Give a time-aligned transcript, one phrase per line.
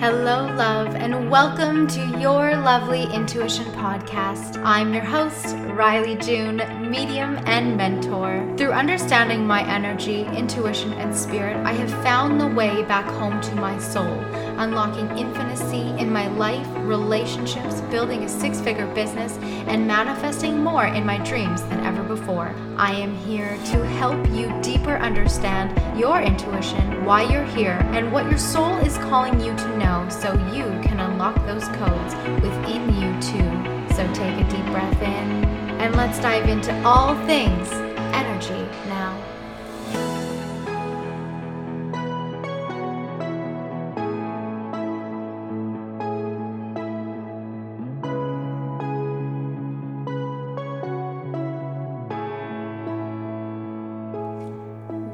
[0.00, 4.62] Hello, love, and welcome to your lovely intuition podcast.
[4.64, 8.46] I'm your host, Rylee June, medium and mentor.
[8.56, 13.54] Through understanding my energy, intuition, and spirit, I have found the way back home to
[13.56, 14.18] my soul,
[14.58, 19.36] unlocking infinity in my life, relationships, building a six figure business,
[19.68, 22.54] and manifesting more in my dreams than ever before.
[22.76, 28.24] I am here to help you deeper understand your intuition, why you're here, and what
[28.30, 32.82] your soul is calling you to know know so you can unlock those codes within
[33.00, 33.94] you too.
[33.94, 35.47] So take a deep breath in
[35.78, 37.70] and let's dive into all things
[38.12, 39.16] energy now.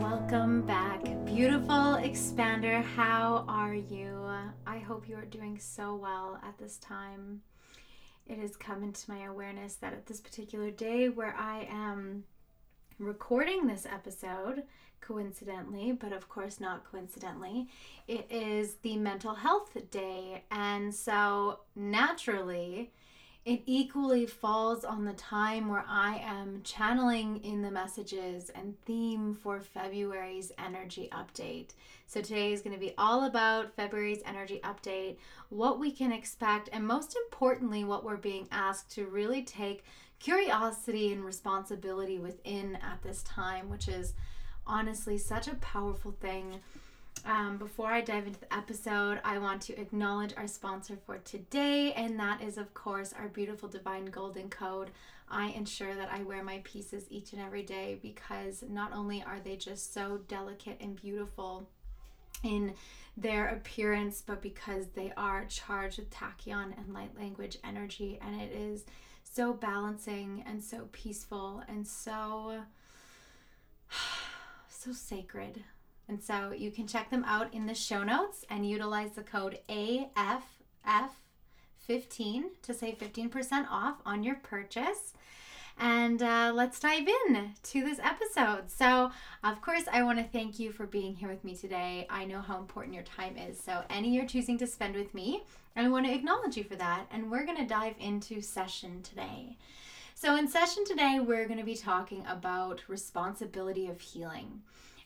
[0.00, 2.82] Welcome back, beautiful expander.
[2.82, 4.12] How are you?
[4.66, 7.42] I hope you are doing so well at this time.
[8.26, 12.24] It has come into my awareness that at this particular day where I am
[12.98, 14.62] recording this episode,
[15.00, 17.68] coincidentally, but of course not coincidentally,
[18.08, 20.44] it is the mental health day.
[20.50, 22.92] And so naturally,
[23.44, 29.34] it equally falls on the time where I am channeling in the messages and theme
[29.34, 31.70] for February's energy update.
[32.06, 35.18] So today is going to be all about February's energy update,
[35.50, 39.84] what we can expect, and most importantly, what we're being asked to really take
[40.20, 44.14] curiosity and responsibility within at this time, which is
[44.66, 46.60] honestly such a powerful thing
[47.26, 51.92] um, before I dive into the episode, I want to acknowledge our sponsor for today,
[51.94, 54.90] and that is, of course, our beautiful Divine Golden Code.
[55.28, 59.40] I ensure that I wear my pieces each and every day because not only are
[59.42, 61.66] they just so delicate and beautiful
[62.42, 62.74] in
[63.16, 68.52] their appearance, but because they are charged with tachyon and light language energy, and it
[68.52, 68.84] is
[69.22, 72.60] so balancing and so peaceful and so
[74.68, 75.64] so sacred
[76.08, 79.58] and so you can check them out in the show notes and utilize the code
[79.68, 80.42] AFF15
[82.62, 85.14] to save 15% off on your purchase.
[85.78, 88.70] And uh, let's dive in to this episode.
[88.70, 89.10] So,
[89.42, 92.06] of course, I want to thank you for being here with me today.
[92.08, 93.58] I know how important your time is.
[93.58, 95.42] So, any you're choosing to spend with me,
[95.74, 97.06] I want to acknowledge you for that.
[97.10, 99.56] And we're going to dive into session today.
[100.14, 104.62] So, in session today, we're going to be talking about responsibility of healing.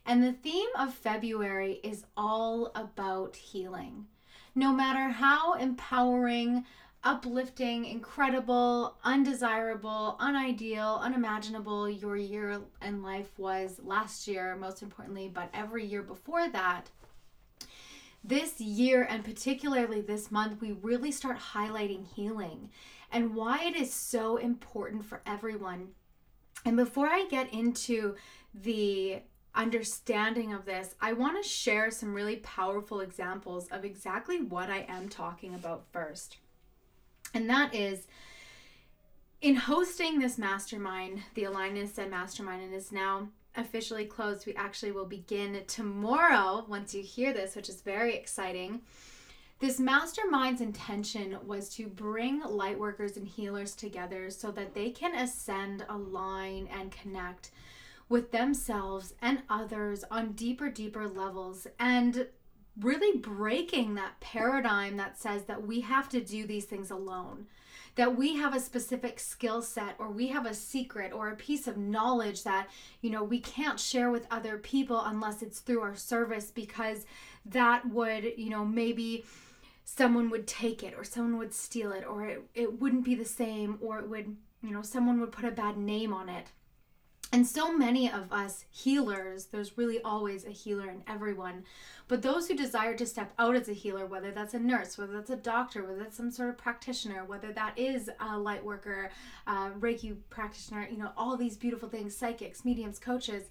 [0.08, 4.06] And the theme of February is all about healing.
[4.54, 6.64] No matter how empowering,
[7.04, 15.50] uplifting, incredible, undesirable, unideal, unimaginable your year and life was last year, most importantly, but
[15.52, 16.88] every year before that,
[18.24, 22.70] this year and particularly this month, we really start highlighting healing
[23.12, 25.88] and why it is so important for everyone.
[26.64, 28.16] And before I get into
[28.54, 29.20] the
[29.58, 34.86] understanding of this, I want to share some really powerful examples of exactly what I
[34.88, 36.38] am talking about first.
[37.34, 38.06] And that is
[39.42, 44.46] in hosting this mastermind, the Alignment Said Mastermind, and is now officially closed.
[44.46, 48.82] We actually will begin tomorrow once you hear this, which is very exciting.
[49.58, 55.16] This mastermind's intention was to bring light workers and healers together so that they can
[55.16, 57.50] ascend, align, and connect
[58.08, 62.26] with themselves and others on deeper, deeper levels and
[62.80, 67.46] really breaking that paradigm that says that we have to do these things alone.
[67.96, 71.66] That we have a specific skill set or we have a secret or a piece
[71.66, 72.68] of knowledge that,
[73.00, 77.06] you know, we can't share with other people unless it's through our service because
[77.44, 79.24] that would, you know, maybe
[79.84, 83.24] someone would take it or someone would steal it or it, it wouldn't be the
[83.24, 86.46] same or it would, you know, someone would put a bad name on it.
[87.30, 91.64] And so many of us healers, there's really always a healer in everyone.
[92.08, 95.12] But those who desire to step out as a healer, whether that's a nurse, whether
[95.12, 99.10] that's a doctor, whether that's some sort of practitioner, whether that is a light worker,
[99.46, 103.50] uh, Reiki practitioner, you know, all these beautiful things, psychics, mediums, coaches,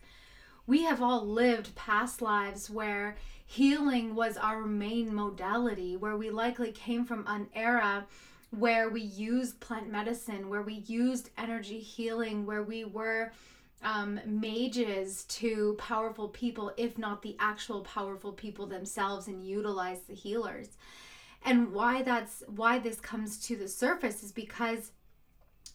[0.65, 3.15] we have all lived past lives where
[3.45, 8.07] healing was our main modality, where we likely came from an era
[8.50, 13.31] where we used plant medicine, where we used energy healing, where we were
[13.83, 20.15] um, mages to powerful people, if not the actual powerful people themselves, and utilize the
[20.15, 20.77] healers.
[21.45, 24.91] And why that's why this comes to the surface is because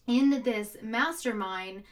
[0.07, 1.83] in this mastermind,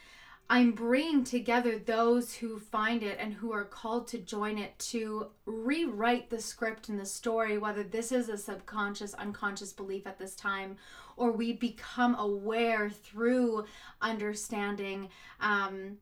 [0.50, 5.28] I'm bringing together those who find it and who are called to join it to
[5.46, 10.34] rewrite the script and the story, whether this is a subconscious, unconscious belief at this
[10.34, 10.76] time,
[11.16, 13.64] or we become aware through
[14.00, 15.08] understanding.
[15.40, 15.98] Um,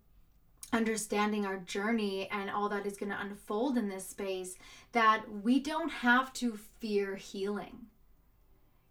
[0.72, 4.56] understanding our journey and all that is going to unfold in this space
[4.92, 7.76] that we don't have to fear healing.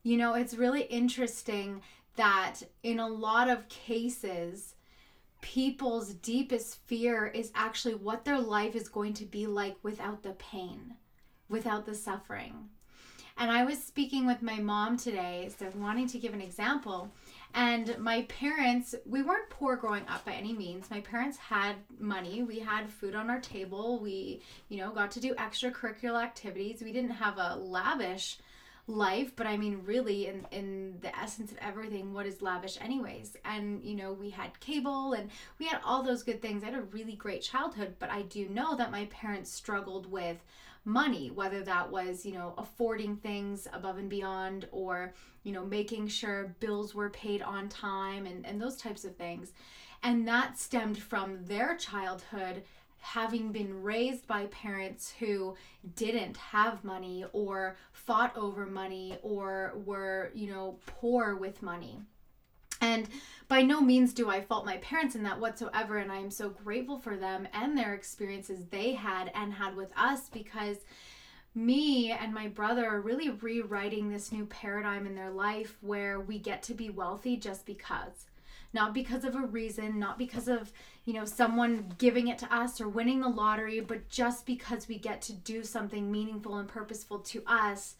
[0.03, 1.81] You know, it's really interesting
[2.17, 4.75] that in a lot of cases,
[5.41, 10.31] people's deepest fear is actually what their life is going to be like without the
[10.31, 10.95] pain,
[11.47, 12.69] without the suffering.
[13.37, 17.09] And I was speaking with my mom today, so wanting to give an example.
[17.53, 20.91] And my parents, we weren't poor growing up by any means.
[20.91, 22.43] My parents had money.
[22.43, 23.97] We had food on our table.
[23.99, 26.81] We, you know, got to do extracurricular activities.
[26.83, 28.39] We didn't have a lavish
[28.89, 33.37] life but i mean really in in the essence of everything what is lavish anyways?
[33.45, 36.63] And you know we had cable and we had all those good things.
[36.63, 40.37] I had a really great childhood but i do know that my parents struggled with
[40.85, 45.13] money whether that was you know affording things above and beyond or
[45.43, 49.51] you know making sure bills were paid on time and and those types of things.
[50.01, 52.63] And that stemmed from their childhood
[52.99, 55.55] having been raised by parents who
[55.95, 61.99] didn't have money or fought over money or were, you know, poor with money.
[62.81, 63.07] And
[63.47, 65.97] by no means do I fault my parents in that whatsoever.
[65.97, 69.91] And I am so grateful for them and their experiences they had and had with
[69.97, 70.77] us because
[71.55, 76.37] me and my brother are really rewriting this new paradigm in their life where we
[76.37, 78.28] get to be wealthy just because
[78.73, 80.71] not because of a reason, not because of,
[81.05, 84.97] you know, someone giving it to us or winning the lottery, but just because we
[84.97, 87.95] get to do something meaningful and purposeful to us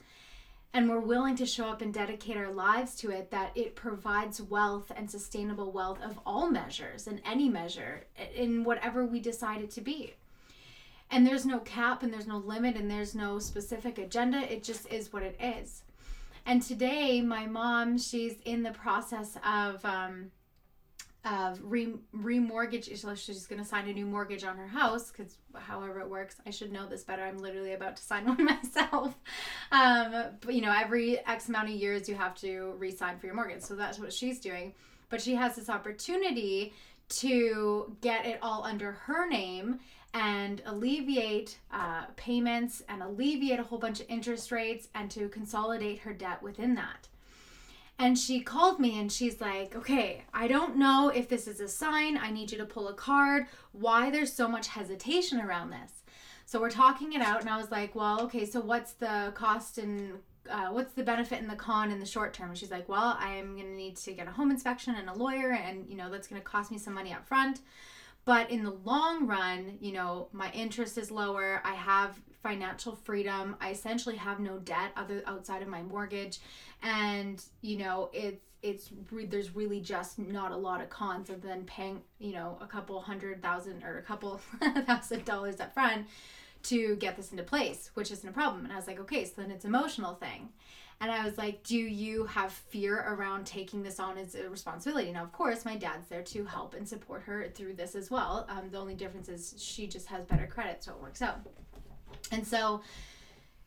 [0.74, 4.42] and we're willing to show up and dedicate our lives to it that it provides
[4.42, 8.06] wealth and sustainable wealth of all measures and any measure
[8.36, 10.14] in whatever we decide it to be.
[11.10, 14.40] And there's no cap and there's no limit and there's no specific agenda.
[14.52, 15.82] It just is what it is.
[16.46, 20.32] And today my mom she's in the process of um,
[21.26, 25.38] of re remortgage so she's going to sign a new mortgage on her house because
[25.54, 29.18] however it works i should know this better i'm literally about to sign one myself.
[29.72, 33.36] Um but you know every x amount of years you have to re-sign for your
[33.36, 34.74] mortgage so that's what she's doing.
[35.10, 36.74] But she has this opportunity
[37.10, 39.80] to get it all under her name
[40.14, 46.00] and alleviate uh, payments and alleviate a whole bunch of interest rates and to consolidate
[46.00, 47.08] her debt within that
[48.00, 51.68] and she called me and she's like, okay, I don't know if this is a
[51.68, 52.18] sign.
[52.18, 53.48] I need you to pull a card.
[53.74, 55.92] Why there's so much hesitation around this?
[56.46, 59.78] So we're talking it out, and I was like, well, okay, so what's the cost
[59.78, 60.14] and
[60.50, 62.56] uh, what's the benefit and the con in the short term?
[62.56, 65.52] She's like, well, I'm going to need to get a home inspection and a lawyer,
[65.52, 67.60] and you know, that's going to cost me some money up front.
[68.26, 71.62] But in the long run, you know, my interest is lower.
[71.64, 73.56] I have financial freedom.
[73.60, 76.40] I essentially have no debt other outside of my mortgage,
[76.82, 81.64] and you know, it's it's there's really just not a lot of cons other than
[81.64, 84.40] paying you know a couple hundred thousand or a couple
[84.86, 86.08] thousand dollars up front
[86.64, 88.66] to get this into place, which isn't a problem.
[88.66, 90.50] And I was like, okay, so then it's emotional thing.
[91.02, 95.12] And I was like, Do you have fear around taking this on as a responsibility?
[95.12, 98.46] Now, of course, my dad's there to help and support her through this as well.
[98.50, 101.40] Um, the only difference is she just has better credit, so it works out.
[102.32, 102.82] And so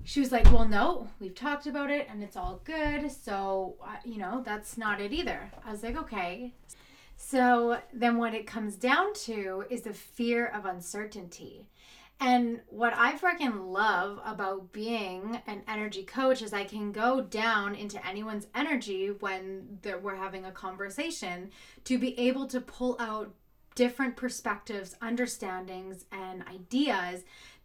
[0.05, 3.11] she was like, Well, no, we've talked about it and it's all good.
[3.11, 5.51] So, you know, that's not it either.
[5.65, 6.53] I was like, Okay.
[7.17, 11.69] So then what it comes down to is the fear of uncertainty.
[12.21, 17.75] And what I freaking love about being an energy coach is I can go down
[17.75, 21.51] into anyone's energy when we're having a conversation
[21.85, 23.35] to be able to pull out
[23.75, 27.23] different perspectives, understandings, and ideas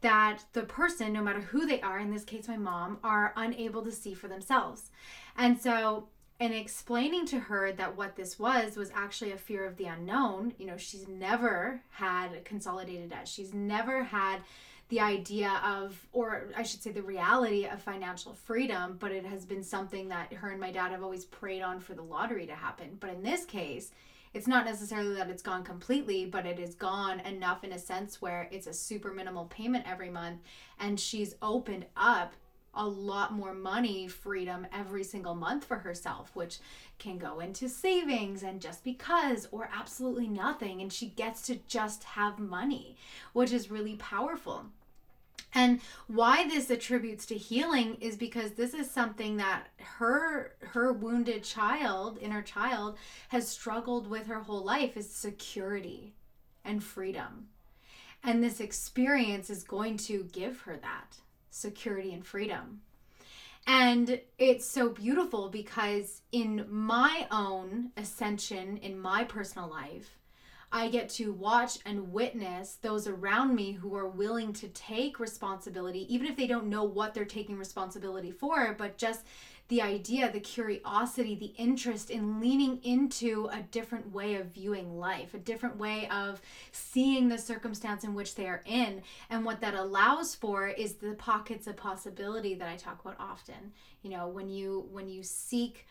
[0.07, 3.83] that the person, no matter who they are, in this case my mom, are unable
[3.83, 4.89] to see for themselves.
[5.37, 6.07] And so
[6.39, 10.53] in explaining to her that what this was was actually a fear of the unknown.
[10.57, 13.27] You know, she's never had consolidated debt.
[13.27, 14.41] She's never had
[14.87, 19.45] the idea of, or I should say, the reality of financial freedom, but it has
[19.45, 22.55] been something that her and my dad have always prayed on for the lottery to
[22.55, 22.95] happen.
[22.97, 23.91] But in this case,
[24.33, 28.21] it's not necessarily that it's gone completely, but it is gone enough in a sense
[28.21, 30.41] where it's a super minimal payment every month.
[30.79, 32.33] And she's opened up
[32.73, 36.59] a lot more money freedom every single month for herself, which
[36.99, 40.81] can go into savings and just because or absolutely nothing.
[40.81, 42.95] And she gets to just have money,
[43.33, 44.67] which is really powerful.
[45.53, 51.43] And why this attributes to healing is because this is something that her her wounded
[51.43, 52.97] child inner child
[53.29, 56.13] has struggled with her whole life is security
[56.63, 57.47] and freedom.
[58.23, 61.17] And this experience is going to give her that
[61.49, 62.81] security and freedom.
[63.65, 70.17] And it's so beautiful because in my own ascension in my personal life
[70.71, 76.13] I get to watch and witness those around me who are willing to take responsibility,
[76.13, 79.21] even if they don't know what they're taking responsibility for, but just
[79.69, 85.33] the idea, the curiosity, the interest in leaning into a different way of viewing life,
[85.33, 89.01] a different way of seeing the circumstance in which they are in.
[89.29, 93.73] And what that allows for is the pockets of possibility that I talk about often.
[94.03, 95.85] You know, when you when you seek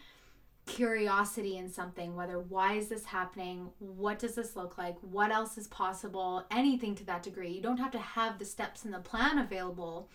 [0.67, 3.71] curiosity in something, whether why is this happening?
[3.79, 4.97] What does this look like?
[5.01, 6.45] What else is possible?
[6.51, 7.51] Anything to that degree.
[7.51, 10.09] You don't have to have the steps in the plan available.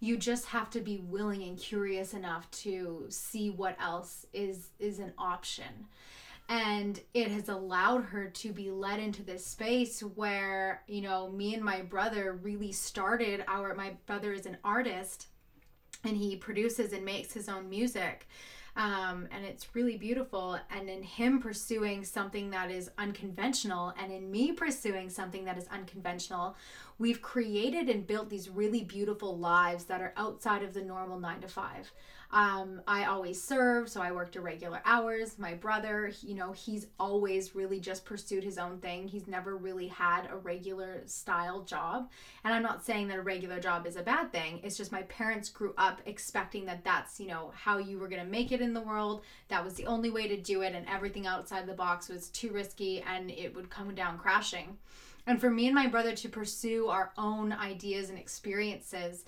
[0.00, 4.98] You just have to be willing and curious enough to see what else is is
[4.98, 5.86] an option.
[6.48, 11.54] And it has allowed her to be led into this space where, you know, me
[11.54, 15.28] and my brother really started our my brother is an artist
[16.04, 18.26] and he produces and makes his own music
[18.76, 20.58] um, and it's really beautiful.
[20.70, 25.66] And in him pursuing something that is unconventional, and in me pursuing something that is
[25.70, 26.56] unconventional,
[27.02, 31.40] we've created and built these really beautiful lives that are outside of the normal nine
[31.40, 31.90] to five.
[32.30, 35.36] Um, I always served, so I worked irregular hours.
[35.36, 39.08] My brother, you know, he's always really just pursued his own thing.
[39.08, 42.08] He's never really had a regular style job.
[42.44, 44.60] And I'm not saying that a regular job is a bad thing.
[44.62, 48.24] It's just my parents grew up expecting that that's, you know, how you were going
[48.24, 49.22] to make it in the world.
[49.48, 50.72] That was the only way to do it.
[50.72, 54.78] And everything outside the box was too risky and it would come down crashing.
[55.26, 59.24] And for me and my brother to pursue our own ideas and experiences,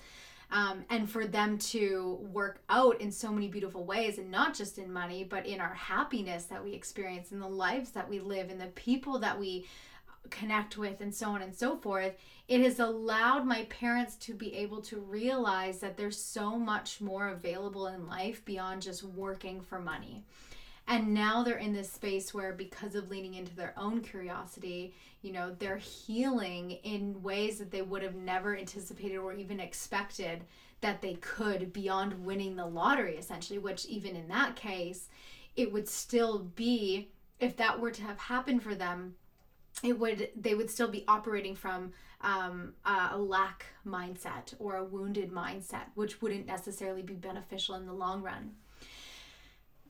[0.51, 4.77] um, and for them to work out in so many beautiful ways and not just
[4.77, 8.49] in money but in our happiness that we experience in the lives that we live
[8.49, 9.65] in the people that we
[10.29, 12.13] connect with and so on and so forth
[12.47, 17.29] it has allowed my parents to be able to realize that there's so much more
[17.29, 20.23] available in life beyond just working for money
[20.87, 25.31] and now they're in this space where because of leaning into their own curiosity you
[25.31, 30.43] know they're healing in ways that they would have never anticipated or even expected
[30.81, 35.09] that they could beyond winning the lottery essentially which even in that case
[35.55, 39.15] it would still be if that were to have happened for them
[39.83, 45.31] it would they would still be operating from um, a lack mindset or a wounded
[45.31, 48.51] mindset which wouldn't necessarily be beneficial in the long run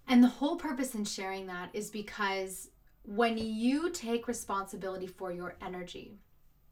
[0.08, 2.70] and the whole purpose in sharing that is because
[3.04, 6.20] when you take responsibility for your energy,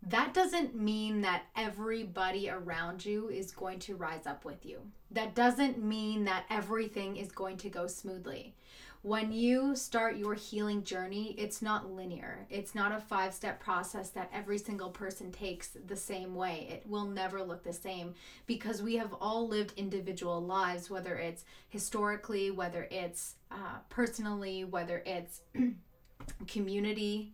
[0.08, 4.80] that doesn't mean that everybody around you is going to rise up with you.
[5.12, 8.56] That doesn't mean that everything is going to go smoothly.
[9.04, 12.48] When you start your healing journey, it's not linear.
[12.50, 16.68] It's not a five step process that every single person takes the same way.
[16.72, 18.14] It will never look the same
[18.46, 25.04] because we have all lived individual lives, whether it's historically, whether it's uh, personally, whether
[25.06, 25.42] it's
[26.48, 27.34] community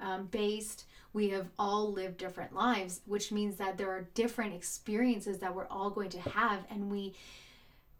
[0.00, 0.86] um, based.
[1.12, 5.66] We have all lived different lives, which means that there are different experiences that we're
[5.66, 7.14] all going to have, and we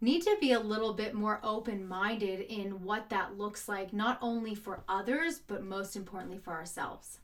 [0.00, 4.18] need to be a little bit more open minded in what that looks like, not
[4.22, 7.18] only for others, but most importantly for ourselves.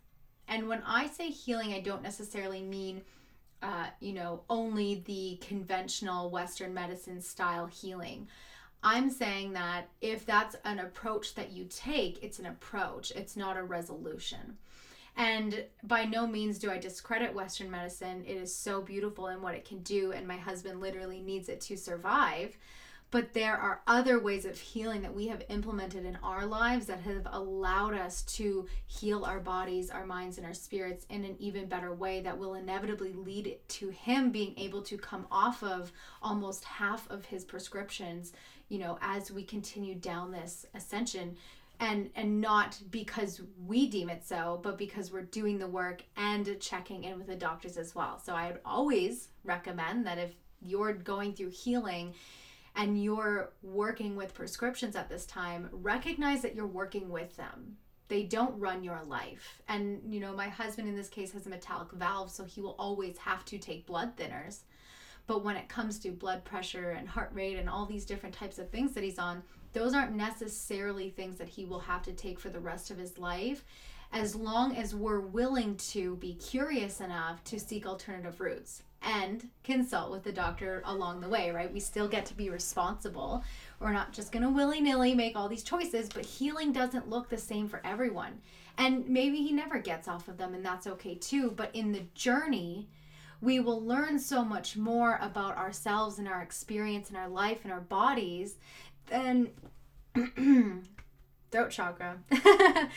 [0.48, 3.02] And when I say healing, I don't necessarily mean,
[3.62, 8.28] uh, you know, only the conventional Western medicine style healing.
[8.82, 13.56] I'm saying that if that's an approach that you take, it's an approach, it's not
[13.56, 14.58] a resolution.
[15.16, 18.22] And by no means do I discredit Western medicine.
[18.26, 21.60] It is so beautiful in what it can do, and my husband literally needs it
[21.62, 22.56] to survive.
[23.12, 27.00] But there are other ways of healing that we have implemented in our lives that
[27.00, 31.66] have allowed us to heal our bodies, our minds, and our spirits in an even
[31.66, 36.64] better way that will inevitably lead to him being able to come off of almost
[36.64, 38.32] half of his prescriptions
[38.68, 41.36] you know as we continue down this ascension
[41.80, 46.58] and and not because we deem it so but because we're doing the work and
[46.60, 48.20] checking in with the doctors as well.
[48.24, 52.14] So i would always recommend that if you're going through healing
[52.74, 57.76] and you're working with prescriptions at this time recognize that you're working with them.
[58.08, 59.60] They don't run your life.
[59.68, 62.76] And you know my husband in this case has a metallic valve so he will
[62.78, 64.60] always have to take blood thinners.
[65.26, 68.58] But when it comes to blood pressure and heart rate and all these different types
[68.58, 69.42] of things that he's on,
[69.72, 73.18] those aren't necessarily things that he will have to take for the rest of his
[73.18, 73.64] life
[74.12, 78.82] as long as we're willing to be curious enough to seek alternative routes.
[79.02, 81.72] and consult with the doctor along the way, right?
[81.72, 83.44] We still get to be responsible.
[83.78, 87.28] We're not just going to willy nilly make all these choices, but healing doesn't look
[87.28, 88.40] the same for everyone.
[88.78, 91.52] And maybe he never gets off of them, and that's okay too.
[91.52, 92.88] But in the journey,
[93.40, 97.72] we will learn so much more about ourselves and our experience and our life and
[97.72, 98.56] our bodies
[99.06, 99.50] than
[101.50, 102.18] throat chakra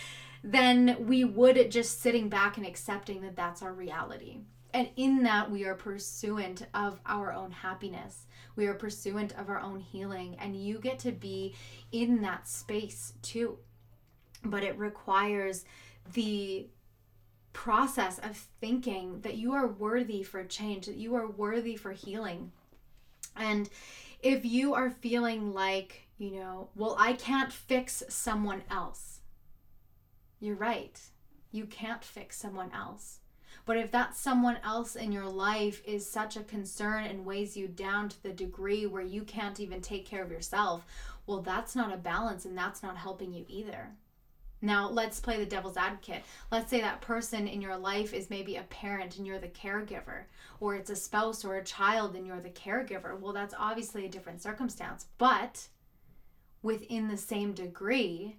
[0.43, 4.39] then we would just sitting back and accepting that that's our reality.
[4.73, 8.27] And in that, we are pursuant of our own happiness.
[8.55, 10.37] We are pursuant of our own healing.
[10.39, 11.55] And you get to be
[11.91, 13.57] in that space too.
[14.43, 15.65] But it requires
[16.13, 16.67] the
[17.51, 22.51] process of thinking that you are worthy for change, that you are worthy for healing.
[23.35, 23.69] And
[24.21, 29.19] if you are feeling like, you know, well, I can't fix someone else,
[30.39, 30.99] you're right.
[31.51, 33.19] You can't fix someone else.
[33.65, 37.67] But if that someone else in your life is such a concern and weighs you
[37.67, 40.85] down to the degree where you can't even take care of yourself,
[41.27, 43.91] well, that's not a balance and that's not helping you either.
[44.61, 46.23] Now, let's play the devil's advocate.
[46.51, 50.23] Let's say that person in your life is maybe a parent and you're the caregiver,
[50.59, 53.17] or it's a spouse or a child and you're the caregiver.
[53.17, 55.05] Well, that's obviously a different circumstance.
[55.17, 55.67] But
[56.61, 58.35] within the same degree,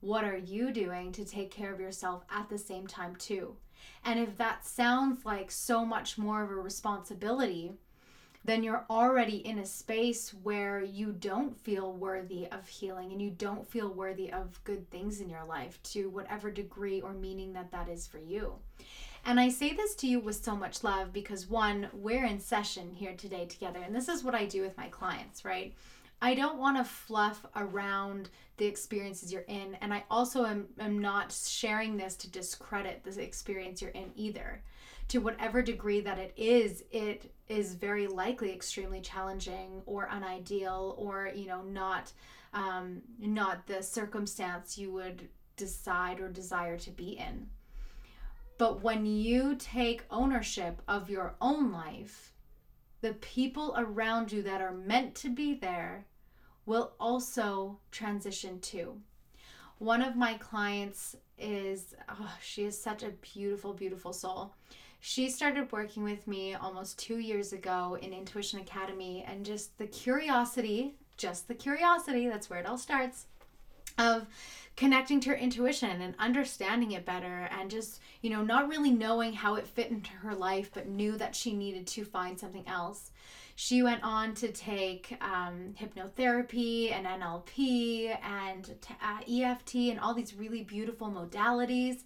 [0.00, 3.56] what are you doing to take care of yourself at the same time, too?
[4.04, 7.72] And if that sounds like so much more of a responsibility,
[8.44, 13.30] then you're already in a space where you don't feel worthy of healing and you
[13.30, 17.70] don't feel worthy of good things in your life to whatever degree or meaning that
[17.70, 18.54] that is for you.
[19.24, 22.92] And I say this to you with so much love because one, we're in session
[22.92, 25.74] here today together, and this is what I do with my clients, right?
[26.20, 30.98] I don't want to fluff around the experiences you're in, and I also am, am
[30.98, 34.62] not sharing this to discredit the experience you're in either
[35.08, 41.30] to whatever degree that it is, it is very likely extremely challenging or unideal or,
[41.34, 42.12] you know, not
[42.54, 47.48] um, not the circumstance you would decide or desire to be in.
[48.58, 52.32] But when you take ownership of your own life,
[53.00, 56.06] the people around you that are meant to be there
[56.66, 59.00] will also transition too.
[59.78, 64.54] One of my clients is, oh, she is such a beautiful, beautiful soul
[65.04, 69.86] she started working with me almost two years ago in Intuition Academy, and just the
[69.88, 73.26] curiosity, just the curiosity, that's where it all starts,
[73.98, 74.28] of
[74.76, 79.32] connecting to her intuition and understanding it better and just you know not really knowing
[79.32, 83.10] how it fit into her life but knew that she needed to find something else
[83.62, 90.34] she went on to take um, hypnotherapy and nlp and uh, eft and all these
[90.34, 92.00] really beautiful modalities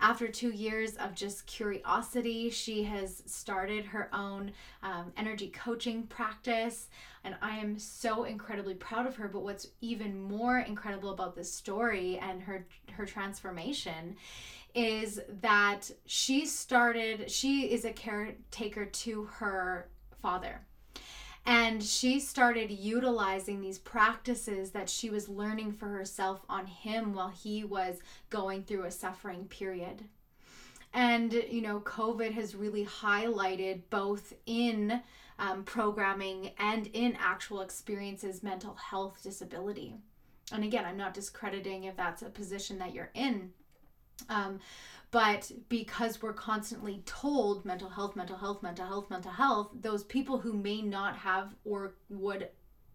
[0.00, 6.88] after two years of just curiosity, she has started her own um, energy coaching practice.
[7.24, 9.26] And I am so incredibly proud of her.
[9.26, 14.16] But what's even more incredible about this story and her, her transformation
[14.74, 19.88] is that she started, she is a caretaker to her
[20.20, 20.65] father
[21.46, 27.28] and she started utilizing these practices that she was learning for herself on him while
[27.28, 30.02] he was going through a suffering period.
[30.92, 35.00] And, you know, COVID has really highlighted both in
[35.38, 39.94] um, programming and in actual experiences mental health disability.
[40.52, 43.52] And again, I'm not discrediting if that's a position that you're in.
[44.28, 44.60] Um,
[45.10, 50.38] but because we're constantly told mental health, mental health, mental health, mental health, those people
[50.38, 52.48] who may not have or would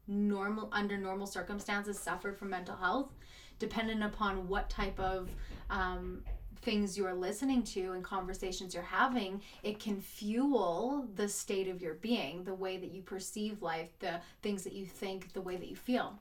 [0.07, 3.11] normal under normal circumstances suffer from mental health,
[3.59, 5.29] dependent upon what type of
[5.69, 6.23] um,
[6.61, 11.95] things you're listening to and conversations you're having, it can fuel the state of your
[11.95, 15.67] being, the way that you perceive life, the things that you think, the way that
[15.67, 16.19] you feel.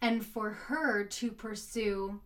[0.00, 2.20] And for her to pursue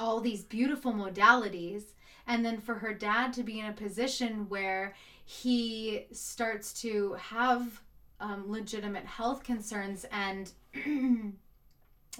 [0.00, 1.92] all these beautiful modalities.
[2.26, 7.82] And then for her dad to be in a position where he starts to have
[8.18, 10.50] um, legitimate health concerns and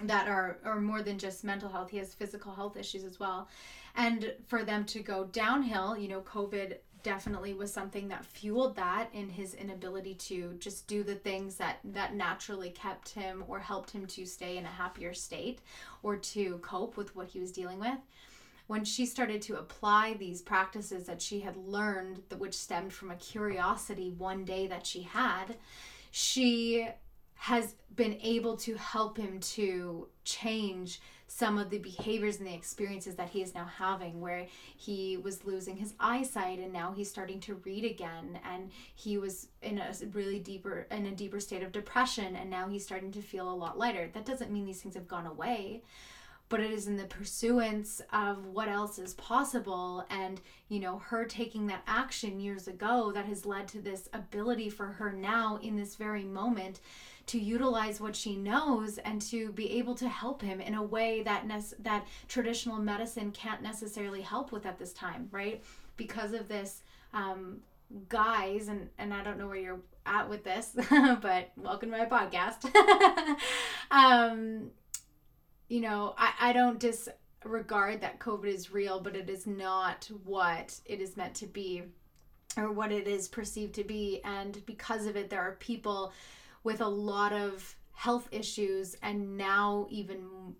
[0.03, 3.49] that are are more than just mental health he has physical health issues as well.
[3.97, 9.09] And for them to go downhill you know covid definitely was something that fueled that
[9.13, 13.91] in his inability to just do the things that that naturally kept him or helped
[13.91, 15.61] him to stay in a happier state
[16.03, 17.99] or to cope with what he was dealing with.
[18.67, 23.17] When she started to apply these practices that she had learned which stemmed from a
[23.17, 25.57] curiosity one day that she had
[26.11, 26.89] she
[27.35, 31.01] has been able to help him to change
[31.33, 35.45] some of the behaviors and the experiences that he is now having where he was
[35.45, 39.93] losing his eyesight and now he's starting to read again and he was in a
[40.13, 43.55] really deeper in a deeper state of depression and now he's starting to feel a
[43.55, 44.11] lot lighter.
[44.13, 45.83] That doesn't mean these things have gone away
[46.51, 51.25] but it is in the pursuance of what else is possible and you know her
[51.25, 55.77] taking that action years ago that has led to this ability for her now in
[55.77, 56.81] this very moment
[57.31, 61.23] to utilize what she knows and to be able to help him in a way
[61.23, 65.63] that ne- that traditional medicine can't necessarily help with at this time, right?
[65.97, 66.83] Because of this
[67.15, 67.59] um,
[68.09, 72.07] guys and and I don't know where you're at with this, but welcome to my
[72.07, 72.69] podcast.
[73.93, 74.73] um,
[75.71, 80.79] you know, I I don't disregard that COVID is real, but it is not what
[80.85, 81.85] it is meant to be
[82.57, 84.21] or what it is perceived to be.
[84.25, 86.13] And because of it there are people
[86.65, 90.55] with a lot of health issues and now even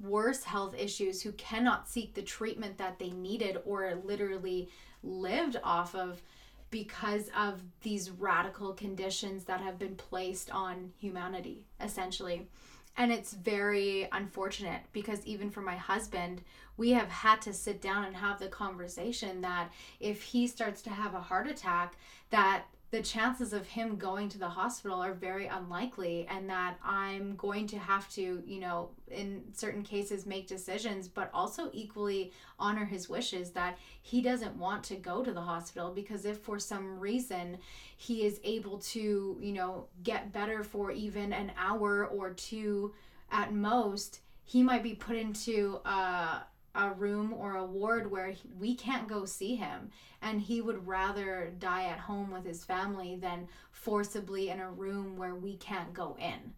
[0.00, 4.70] worse health issues who cannot seek the treatment that they needed or literally
[5.02, 6.22] lived off of
[6.70, 12.46] because of these radical conditions that have been placed on humanity essentially
[12.96, 16.42] and it's very unfortunate because even for my husband
[16.76, 20.90] we have had to sit down and have the conversation that if he starts to
[20.90, 21.96] have a heart attack
[22.30, 22.64] that
[22.96, 27.66] the chances of him going to the hospital are very unlikely and that I'm going
[27.66, 33.06] to have to, you know, in certain cases make decisions but also equally honor his
[33.06, 37.58] wishes that he doesn't want to go to the hospital because if for some reason
[37.98, 42.94] he is able to, you know, get better for even an hour or two
[43.30, 46.44] at most, he might be put into a
[46.76, 49.90] a room or a ward where we can't go see him.
[50.22, 55.16] And he would rather die at home with his family than forcibly in a room
[55.16, 56.52] where we can't go in.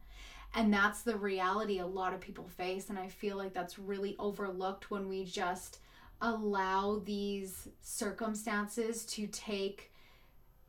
[0.55, 2.89] And that's the reality a lot of people face.
[2.89, 5.79] And i feel like that's really overlooked when we just
[6.21, 9.93] allow these circumstances to take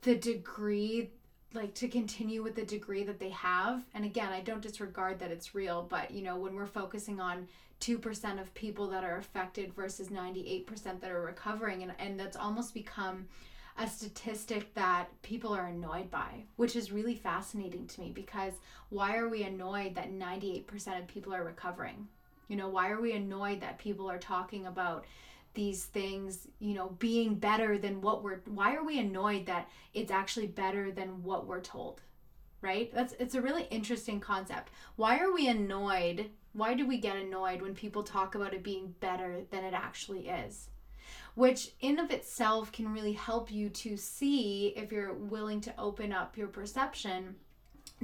[0.02, 1.10] the degree
[1.52, 3.82] like to continue with the degree that they have.
[3.94, 7.48] And again i don't disregard that it's real but you know when we're focusing on
[7.80, 11.82] 2% of people that are affected versus 98% that are recovering.
[11.82, 13.26] And, and that's almost become
[13.78, 18.52] a statistic that people are annoyed by which is really fascinating to me because
[18.90, 22.06] why are we annoyed that 98% of people are recovering?
[22.48, 25.06] You know why are we annoyed that people are talking about
[25.54, 30.10] these things you know being better than what we're why are we annoyed that it's
[30.10, 32.02] actually better than what we're told
[32.62, 32.92] right?
[32.92, 34.70] That's it's a really interesting concept.
[34.96, 38.94] Why are we annoyed why do we get annoyed when people talk about it being
[39.00, 40.68] better than it actually is?
[41.34, 46.12] Which, in of itself, can really help you to see if you're willing to open
[46.12, 47.36] up your perception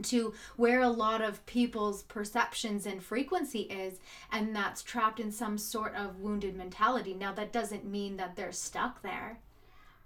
[0.03, 3.99] to where a lot of people's perceptions and frequency is,
[4.31, 7.15] and that's trapped in some sort of wounded mentality.
[7.15, 9.41] Now, that doesn't mean that they're stuck there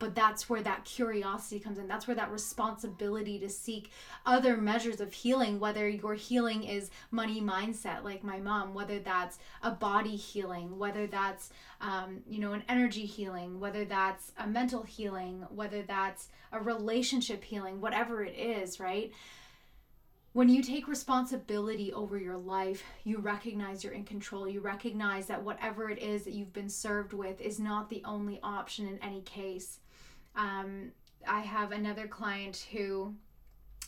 [0.01, 3.93] but that's where that curiosity comes in that's where that responsibility to seek
[4.27, 9.39] other measures of healing whether your healing is money mindset like my mom whether that's
[9.63, 14.83] a body healing whether that's um, you know an energy healing whether that's a mental
[14.83, 19.13] healing whether that's a relationship healing whatever it is right
[20.33, 24.49] when you take responsibility over your life, you recognize you're in control.
[24.49, 28.39] You recognize that whatever it is that you've been served with is not the only
[28.41, 29.81] option in any case.
[30.37, 30.93] Um,
[31.27, 33.15] I have another client who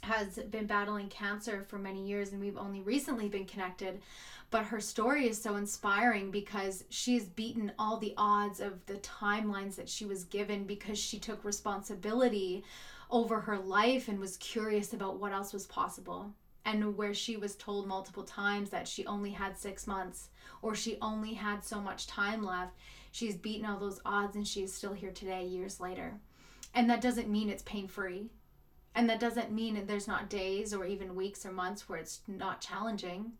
[0.02, 4.02] has been battling cancer for many years and we've only recently been connected.
[4.50, 9.76] But her story is so inspiring because she's beaten all the odds of the timelines
[9.76, 12.64] that she was given because she took responsibility
[13.10, 16.32] over her life and was curious about what else was possible
[16.64, 20.28] and where she was told multiple times that she only had 6 months
[20.62, 22.76] or she only had so much time left.
[23.12, 26.20] She's beaten all those odds and she is still here today years later
[26.74, 28.30] and that doesn't mean it's pain free.
[28.94, 32.60] And that doesn't mean there's not days or even weeks or months where it's not
[32.60, 33.32] challenging.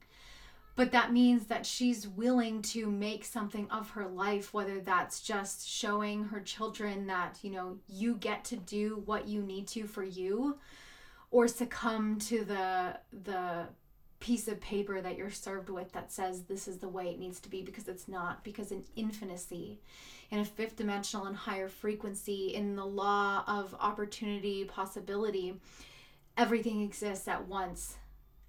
[0.75, 5.69] But that means that she's willing to make something of her life, whether that's just
[5.69, 10.03] showing her children that, you know, you get to do what you need to for
[10.03, 10.59] you
[11.31, 13.67] or succumb to the the
[14.21, 17.41] piece of paper that you're served with that says this is the way it needs
[17.41, 19.81] to be because it's not because in infinicy
[20.33, 25.55] in a fifth dimensional and higher frequency in the law of opportunity possibility
[26.37, 27.99] everything exists at once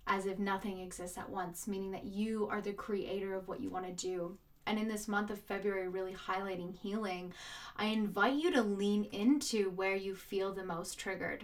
[0.08, 3.70] as if nothing exists at once meaning that you are the creator of what you
[3.70, 7.34] want to do and in this month of February, really highlighting healing,
[7.76, 11.44] I invite you to lean into where you feel the most triggered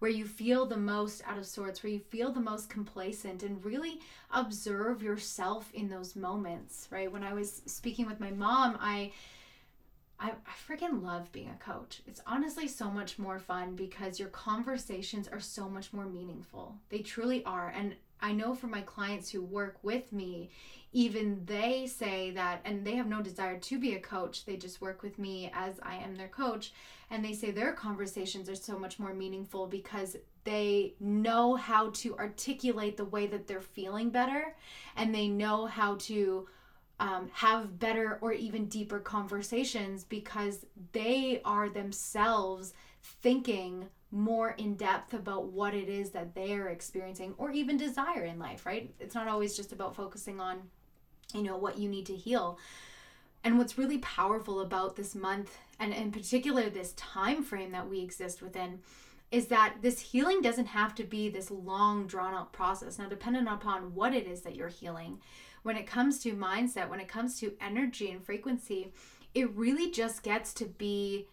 [0.00, 3.64] where you feel the most out of sorts, where you feel the most complacent, and
[3.64, 4.00] really
[4.32, 7.12] observe yourself in those moments, right?
[7.12, 9.12] When I was speaking with my mom, I
[10.20, 12.02] I, I freaking love being a coach.
[12.06, 16.76] It's honestly so much more fun because your conversations are so much more meaningful.
[16.90, 17.72] They truly are.
[17.74, 20.50] And I know for my clients who work with me,
[20.92, 24.44] even they say that, and they have no desire to be a coach.
[24.44, 26.72] They just work with me as I am their coach.
[27.10, 32.16] And they say their conversations are so much more meaningful because they know how to
[32.18, 34.54] articulate the way that they're feeling better
[34.96, 36.46] and they know how to
[37.00, 45.14] um, have better or even deeper conversations because they are themselves thinking more in depth
[45.14, 48.92] about what it is that they are experiencing or even desire in life, right?
[49.00, 50.60] It's not always just about focusing on,
[51.32, 52.58] you know, what you need to heal.
[53.42, 58.00] And what's really powerful about this month and in particular this time frame that we
[58.00, 58.80] exist within
[59.30, 62.98] is that this healing doesn't have to be this long drawn out process.
[62.98, 65.20] Now dependent upon what it is that you're healing,
[65.62, 68.92] when it comes to mindset, when it comes to energy and frequency,
[69.34, 71.28] it really just gets to be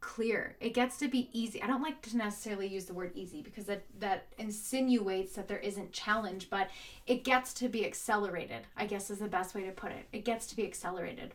[0.00, 0.56] clear.
[0.60, 1.62] It gets to be easy.
[1.62, 5.58] I don't like to necessarily use the word easy because that that insinuates that there
[5.58, 6.68] isn't challenge, but
[7.06, 8.66] it gets to be accelerated.
[8.76, 10.06] I guess is the best way to put it.
[10.12, 11.34] It gets to be accelerated.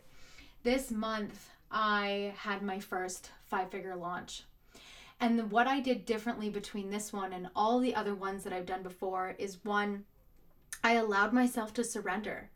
[0.64, 4.44] This month I had my first five-figure launch.
[5.20, 8.66] And what I did differently between this one and all the other ones that I've
[8.66, 10.06] done before is one
[10.88, 12.50] I allowed myself to surrender.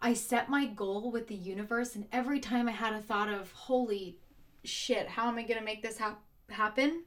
[0.00, 3.50] I set my goal with the universe, and every time I had a thought of,
[3.50, 4.16] holy
[4.62, 6.18] shit, how am I going to make this ha-
[6.50, 7.02] happen?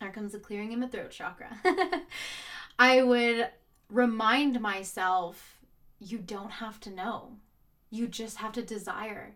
[0.00, 1.60] There comes the clearing in the throat chakra.
[2.78, 3.50] I would
[3.90, 5.60] remind myself,
[5.98, 7.32] you don't have to know.
[7.90, 9.34] You just have to desire.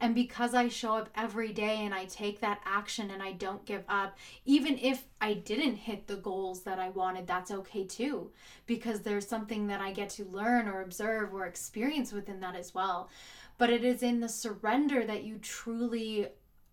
[0.00, 3.66] And because I show up every day and I take that action and I don't
[3.66, 8.30] give up, even if I didn't hit the goals that I wanted, that's okay too,
[8.66, 12.74] because there's something that I get to learn or observe or experience within that as
[12.74, 13.10] well.
[13.58, 16.28] But it is in the surrender that you truly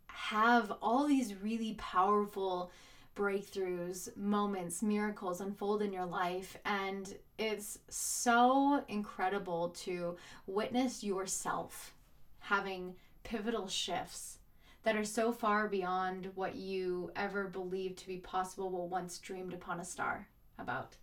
[0.07, 2.71] have all these really powerful
[3.13, 6.55] breakthroughs, moments, miracles unfold in your life.
[6.63, 11.93] And it's so incredible to witness yourself
[12.39, 12.95] having
[13.27, 14.37] pivotal shifts
[14.83, 19.53] that are so far beyond what you ever believed to be possible or once dreamed
[19.53, 20.25] upon a star
[20.57, 20.95] about.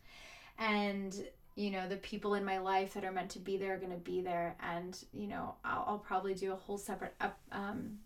[0.58, 1.14] And
[1.54, 3.92] you know the people in my life that are meant to be there are going
[3.92, 4.56] to be there.
[4.62, 7.14] And you know I'll, I'll probably do a whole separate
[7.52, 7.98] um,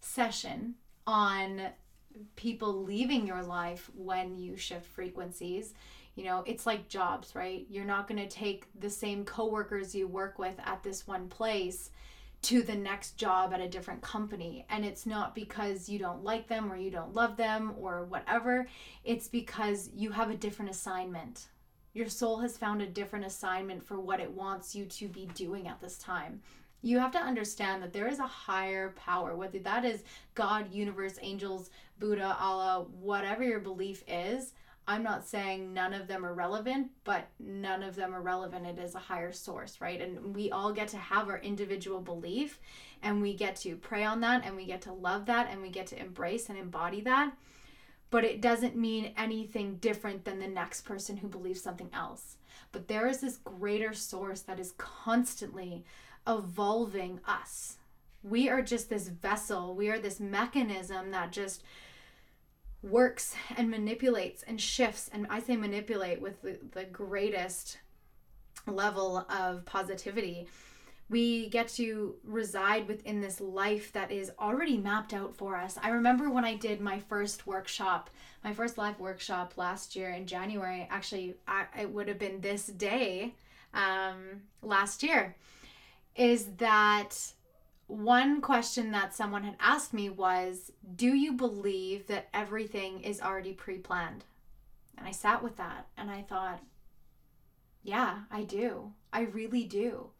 [0.00, 0.74] session
[1.06, 1.62] on
[2.36, 5.72] people leaving your life when you shift frequencies.
[6.16, 7.64] You know it's like jobs right?
[7.70, 11.88] You're not going to take the same coworkers you work with at this one place
[12.42, 14.66] to the next job at a different company.
[14.68, 18.66] And it's not because you don't like them or you don't love them or whatever.
[19.04, 21.46] It's because you have a different assignment.
[21.94, 25.68] Your soul has found a different assignment for what it wants you to be doing
[25.68, 26.40] at this time.
[26.84, 30.02] You have to understand that there is a higher power, whether that is
[30.34, 34.52] God, universe, angels, Buddha, Allah, whatever your belief is
[34.86, 38.66] I'm not saying none of them are relevant, but none of them are relevant.
[38.66, 40.00] It is a higher source, right?
[40.00, 42.58] And we all get to have our individual belief
[43.02, 45.68] and we get to pray on that and we get to love that and we
[45.68, 47.32] get to embrace and embody that.
[48.10, 52.36] But it doesn't mean anything different than the next person who believes something else.
[52.72, 55.84] But there is this greater source that is constantly
[56.26, 57.76] evolving us.
[58.22, 61.62] We are just this vessel, we are this mechanism that just
[62.82, 67.78] works and manipulates and shifts and i say manipulate with the, the greatest
[68.66, 70.48] level of positivity
[71.12, 75.78] we get to reside within this life that is already mapped out for us.
[75.82, 78.08] I remember when I did my first workshop,
[78.42, 80.88] my first live workshop last year in January.
[80.90, 83.34] Actually, I, it would have been this day
[83.74, 85.36] um, last year.
[86.16, 87.14] Is that
[87.92, 93.52] one question that someone had asked me was Do you believe that everything is already
[93.52, 94.24] pre planned?
[94.96, 96.62] And I sat with that and I thought,
[97.82, 98.92] Yeah, I do.
[99.12, 100.10] I really do.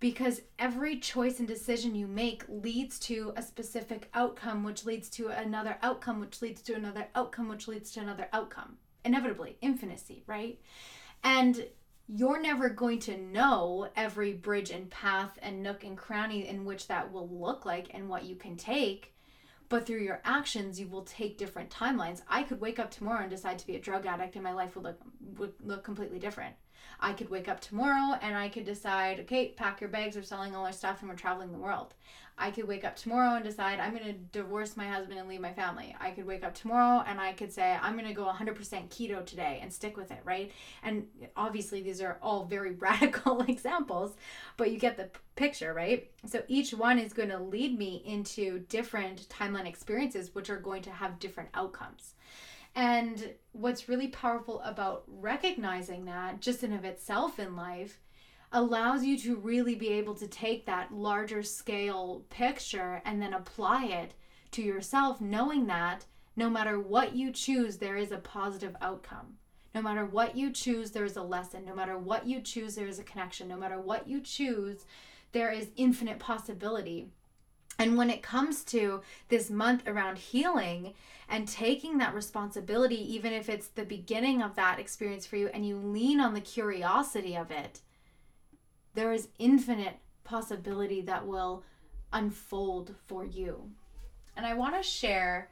[0.00, 5.28] Because every choice and decision you make leads to a specific outcome, which leads to
[5.28, 8.76] another outcome, which leads to another outcome, which leads to another outcome.
[9.04, 10.60] Inevitably, infinity, right?
[11.24, 11.66] And
[12.08, 16.88] you're never going to know every bridge and path and nook and cranny in which
[16.88, 19.14] that will look like and what you can take.
[19.68, 22.22] But through your actions, you will take different timelines.
[22.26, 24.74] I could wake up tomorrow and decide to be a drug addict, and my life
[24.74, 25.00] would look
[25.36, 26.54] would look completely different.
[27.00, 30.54] I could wake up tomorrow and I could decide, okay, pack your bags, we're selling
[30.54, 31.94] all our stuff and we're traveling the world.
[32.40, 35.40] I could wake up tomorrow and decide I'm going to divorce my husband and leave
[35.40, 35.96] my family.
[36.00, 38.54] I could wake up tomorrow and I could say I'm going to go 100%
[38.88, 40.52] keto today and stick with it, right?
[40.84, 44.14] And obviously, these are all very radical examples,
[44.56, 46.10] but you get the picture, right?
[46.26, 50.82] So each one is going to lead me into different timeline experiences, which are going
[50.82, 52.14] to have different outcomes.
[52.78, 57.98] And what's really powerful about recognizing that just in of itself in life
[58.52, 63.86] allows you to really be able to take that larger scale picture and then apply
[63.86, 64.14] it
[64.52, 66.04] to yourself, knowing that
[66.36, 69.38] no matter what you choose, there is a positive outcome.
[69.74, 71.64] No matter what you choose, there is a lesson.
[71.64, 73.48] No matter what you choose, there is a connection.
[73.48, 74.86] No matter what you choose,
[75.32, 77.08] there is infinite possibility.
[77.78, 80.94] And when it comes to this month around healing
[81.28, 85.66] and taking that responsibility, even if it's the beginning of that experience for you and
[85.66, 87.80] you lean on the curiosity of it,
[88.94, 91.62] there is infinite possibility that will
[92.12, 93.70] unfold for you.
[94.36, 95.48] And I want to share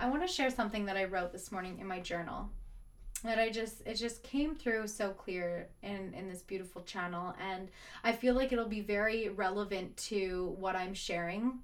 [0.00, 2.50] I want to share something that I wrote this morning in my journal
[3.24, 7.34] that I just it just came through so clear in in this beautiful channel.
[7.40, 7.68] And
[8.04, 11.58] I feel like it'll be very relevant to what I'm sharing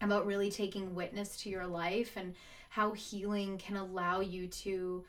[0.00, 2.34] about really taking witness to your life and
[2.68, 5.04] how healing can allow you to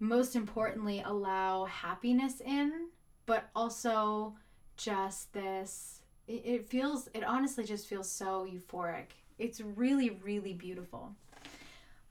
[0.00, 2.88] most importantly allow happiness in
[3.26, 4.34] but also
[4.76, 9.08] just this it, it feels it honestly just feels so euphoric.
[9.38, 11.14] It's really really beautiful.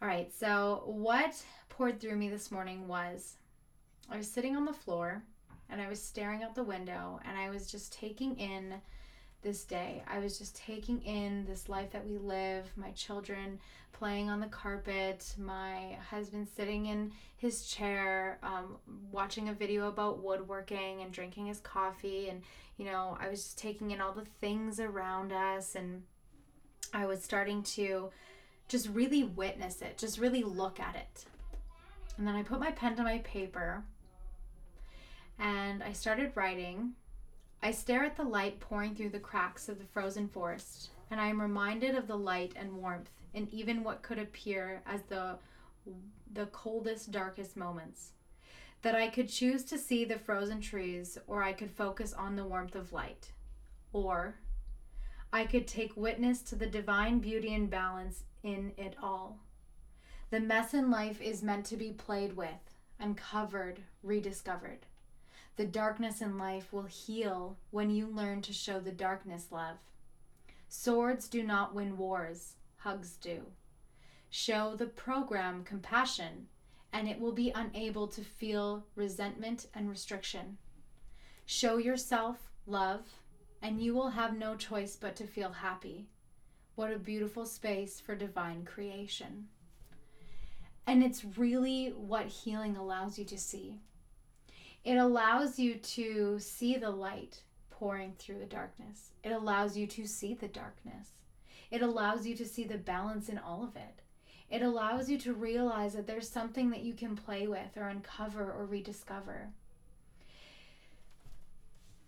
[0.01, 1.41] All right so what
[1.73, 3.35] poured through me this morning was
[4.09, 5.23] i was sitting on the floor
[5.69, 8.75] and i was staring out the window and i was just taking in
[9.43, 10.01] this day.
[10.07, 13.59] I was just taking in this life that we live, my children
[13.91, 18.77] playing on the carpet, my husband sitting in his chair, um,
[19.11, 22.29] watching a video about woodworking and drinking his coffee.
[22.29, 22.41] And,
[22.77, 25.75] you know, I was just taking in all the things around us.
[25.75, 26.03] And
[26.93, 28.09] I was starting to
[28.67, 31.25] just really witness it, just really look at it.
[32.17, 33.83] And then I put my pen to my paper
[35.39, 36.93] and I started writing
[37.63, 41.27] I stare at the light pouring through the cracks of the frozen forest, and I
[41.27, 45.37] am reminded of the light and warmth in even what could appear as the
[46.33, 48.11] the coldest, darkest moments.
[48.81, 52.43] That I could choose to see the frozen trees, or I could focus on the
[52.43, 53.31] warmth of light.
[53.93, 54.35] Or
[55.31, 59.39] I could take witness to the divine beauty and balance in it all.
[60.33, 64.87] The mess in life is meant to be played with, uncovered, rediscovered.
[65.57, 69.77] The darkness in life will heal when you learn to show the darkness love.
[70.67, 73.43] Swords do not win wars, hugs do.
[74.31, 76.47] Show the program compassion,
[76.91, 80.57] and it will be unable to feel resentment and restriction.
[81.45, 83.05] Show yourself love,
[83.61, 86.07] and you will have no choice but to feel happy.
[86.73, 89.49] What a beautiful space for divine creation.
[90.85, 93.79] And it's really what healing allows you to see.
[94.83, 99.11] It allows you to see the light pouring through the darkness.
[99.23, 101.07] It allows you to see the darkness.
[101.71, 104.01] It allows you to see the balance in all of it.
[104.49, 108.51] It allows you to realize that there's something that you can play with or uncover
[108.51, 109.49] or rediscover.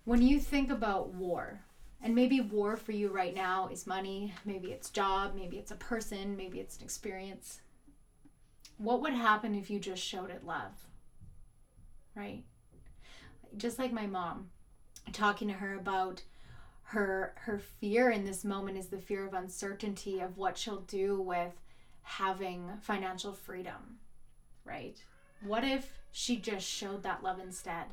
[0.04, 1.62] When you think about war,
[2.02, 5.76] and maybe war for you right now is money, maybe it's job, maybe it's a
[5.76, 7.62] person, maybe it's an experience.
[8.78, 10.74] What would happen if you just showed it love?
[12.16, 12.44] Right?
[13.58, 14.50] just like my mom,
[15.14, 16.24] talking to her about
[16.90, 21.20] her her fear in this moment is the fear of uncertainty of what she'll do
[21.20, 21.54] with
[22.04, 23.98] having financial freedom,
[24.64, 25.04] right?
[25.44, 27.86] What if she just showed that love instead?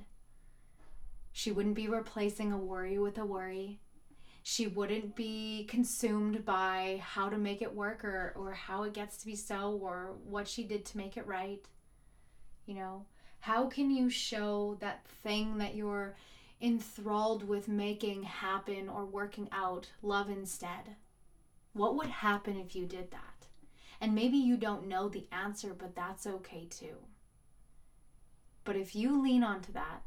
[1.32, 3.80] She wouldn't be replacing a worry with a worry.
[4.42, 9.16] She wouldn't be consumed by how to make it work or, or how it gets
[9.18, 11.64] to be so or what she did to make it right.
[12.66, 13.06] You know,
[13.40, 16.16] how can you show that thing that you're
[16.60, 20.96] enthralled with making happen or working out love instead?
[21.72, 23.46] What would happen if you did that?
[24.00, 26.96] And maybe you don't know the answer, but that's okay too.
[28.64, 30.02] But if you lean onto that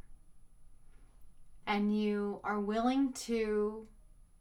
[1.67, 3.87] and you are willing to,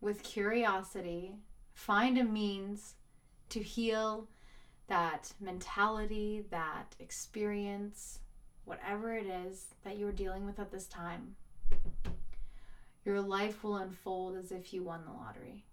[0.05, 1.35] with curiosity,
[1.73, 2.95] find a means
[3.49, 4.29] to heal
[4.87, 8.19] that mentality, that experience,
[8.67, 11.37] whatever it is that you're dealing with at this time,
[13.05, 15.65] your life will unfold as if you won the lottery.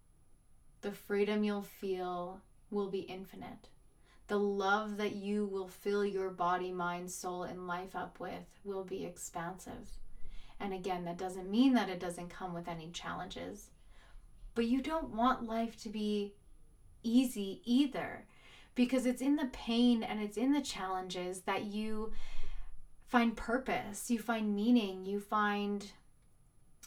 [0.81, 3.67] The freedom you'll feel will be infinite.
[4.31, 8.85] the love that you will fill your body, mind, soul, and life up with will
[8.85, 9.97] be expansive.
[10.57, 13.71] And again, that doesn't mean that it doesn't come with any challenges.
[14.55, 16.33] But you don't want life to be
[17.03, 18.25] easy either
[18.75, 22.11] because it's in the pain and it's in the challenges that you
[23.07, 25.91] find purpose, you find meaning, you find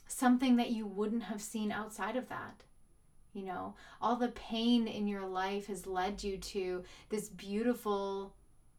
[0.09, 2.62] something that you wouldn't have seen outside of that.
[3.35, 8.35] You know, all the pain in your life has led you to this beautiful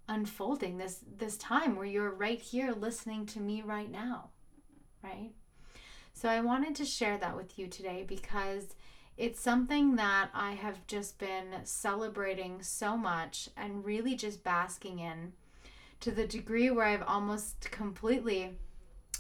[0.08, 4.30] unfolding, this this time where you're right here listening to me right now.
[5.04, 5.34] Right?
[6.16, 8.74] So I wanted to share that with you today because
[9.18, 15.34] it's something that I have just been celebrating so much and really just basking in
[16.00, 18.52] to the degree where I've almost completely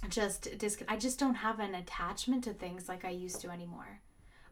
[0.07, 3.99] just dis- I just don't have an attachment to things like I used to anymore.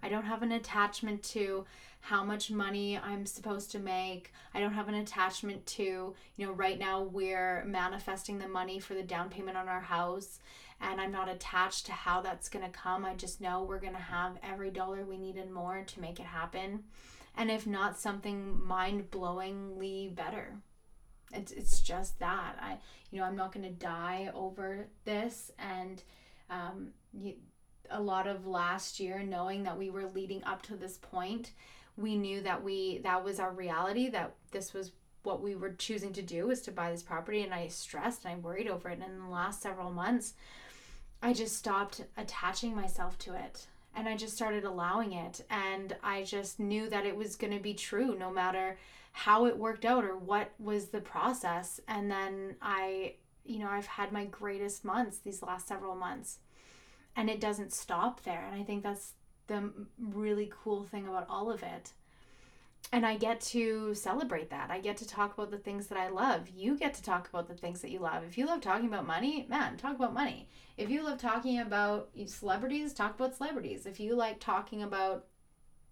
[0.02, 1.64] I don't have an attachment to
[2.02, 4.34] how much money I'm supposed to make.
[4.54, 8.96] I don't have an attachment to, you know, right now we're manifesting the money for
[8.96, 10.40] the down payment on our house
[10.82, 13.06] and I'm not attached to how that's going to come.
[13.06, 16.20] I just know we're going to have every dollar we need and more to make
[16.20, 16.84] it happen.
[17.36, 20.58] And if not something mind-blowingly better.
[21.32, 22.78] It's, it's just that I
[23.10, 26.04] you know I'm not going to die over this and
[26.50, 27.34] um, you,
[27.90, 31.52] a lot of last year knowing that we were leading up to this point
[31.96, 34.92] we knew that we that was our reality that this was
[35.24, 38.34] what we were choosing to do was to buy this property and I stressed and
[38.34, 40.34] I worried over it and in the last several months
[41.22, 46.24] I just stopped attaching myself to it and I just started allowing it and I
[46.24, 48.78] just knew that it was going to be true no matter
[49.14, 51.80] how it worked out or what was the process.
[51.88, 53.14] And then I,
[53.46, 56.40] you know, I've had my greatest months these last several months.
[57.16, 58.44] And it doesn't stop there.
[58.44, 59.14] And I think that's
[59.46, 61.92] the really cool thing about all of it.
[62.92, 64.70] And I get to celebrate that.
[64.70, 66.50] I get to talk about the things that I love.
[66.50, 68.24] You get to talk about the things that you love.
[68.24, 70.48] If you love talking about money, man, talk about money.
[70.78, 73.88] If you love talking about celebrities, talk about celebrities.
[73.88, 75.26] If you like talking about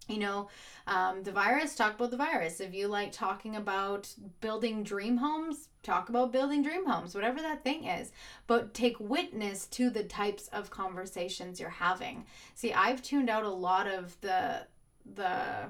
[0.08, 0.50] you know,
[0.88, 2.60] um, the virus, talk about the virus.
[2.60, 7.64] If you like talking about building dream homes, talk about building dream homes, whatever that
[7.64, 8.12] thing is.
[8.48, 12.26] But take witness to the types of conversations you're having.
[12.56, 14.68] See, I've tuned out a lot of the
[15.16, 15.70] the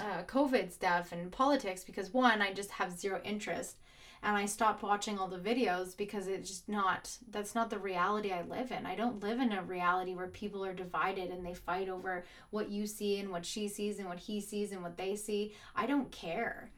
[0.00, 3.76] uh, COVID stuff and politics because one, I just have zero interest
[4.22, 8.32] and I stopped watching all the videos because it's just not that's not the reality
[8.32, 8.86] I live in.
[8.86, 12.68] I don't live in a reality where people are divided and they fight over what
[12.70, 15.54] you see and what she sees and what he sees and what they see.
[15.74, 16.70] I don't care.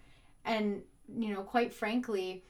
[0.44, 0.82] And
[1.16, 2.44] you know, quite frankly,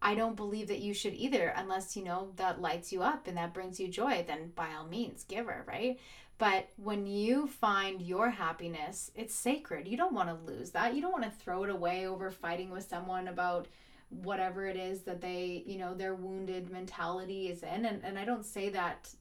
[0.00, 3.36] I don't believe that you should either unless you know that lights you up and
[3.36, 5.98] that brings you joy, then by all means give her, right?
[6.38, 9.88] But when you find your happiness, it's sacred.
[9.88, 10.94] You don't want to lose that.
[10.94, 13.66] You don't want to throw it away over fighting with someone about
[14.10, 17.84] whatever it is that they, you know, their wounded mentality is in.
[17.84, 19.12] And, and I don't say that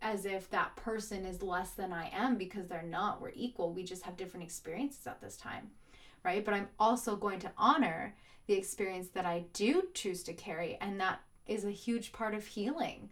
[0.00, 3.20] as if that person is less than I am because they're not.
[3.20, 3.72] We're equal.
[3.72, 5.70] We just have different experiences at this time,
[6.24, 6.44] right?
[6.44, 8.14] But I'm also going to honor
[8.46, 10.76] the experience that I do choose to carry.
[10.80, 13.10] And that is a huge part of healing.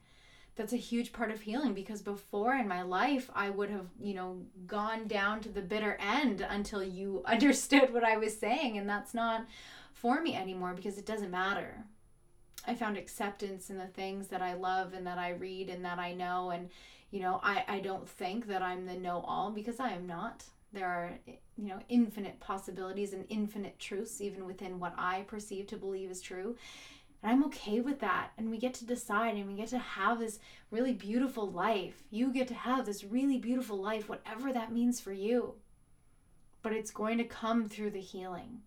[0.54, 4.14] That's a huge part of healing because before in my life, I would have, you
[4.14, 8.76] know, gone down to the bitter end until you understood what I was saying.
[8.76, 9.46] And that's not
[9.94, 11.84] for me anymore because it doesn't matter.
[12.66, 15.98] I found acceptance in the things that I love and that I read and that
[15.98, 16.50] I know.
[16.50, 16.68] And,
[17.10, 20.44] you know, I, I don't think that I'm the know all because I am not.
[20.72, 25.76] There are, you know, infinite possibilities and infinite truths even within what I perceive to
[25.76, 26.56] believe is true.
[27.22, 28.30] And I'm okay with that.
[28.36, 32.02] And we get to decide and we get to have this really beautiful life.
[32.10, 35.54] You get to have this really beautiful life, whatever that means for you.
[36.62, 38.60] But it's going to come through the healing.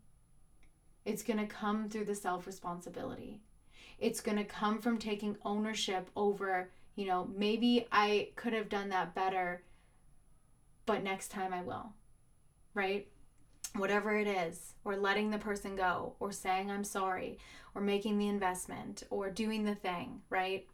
[1.04, 3.42] It's going to come through the self responsibility.
[4.00, 8.90] It's going to come from taking ownership over, you know, maybe I could have done
[8.90, 9.64] that better,
[10.86, 11.94] but next time I will.
[12.74, 13.08] Right?
[13.76, 17.38] Whatever it is, or letting the person go, or saying I'm sorry,
[17.74, 20.66] or making the investment, or doing the thing, right?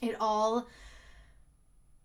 [0.00, 0.66] It all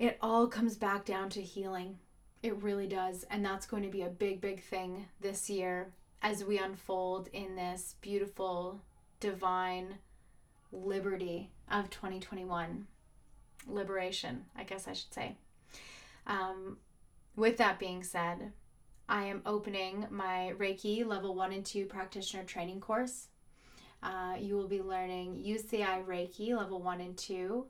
[0.01, 1.99] it all comes back down to healing.
[2.41, 3.23] It really does.
[3.29, 7.55] And that's going to be a big, big thing this year as we unfold in
[7.55, 8.81] this beautiful,
[9.19, 9.99] divine
[10.71, 12.87] liberty of 2021.
[13.67, 15.35] Liberation, I guess I should say.
[16.25, 16.77] Um,
[17.35, 18.53] with that being said,
[19.11, 23.27] I am opening my Reiki level 1 and 2 practitioner training course.
[24.01, 27.65] Uh, you will be learning Usui Reiki level 1 and 2.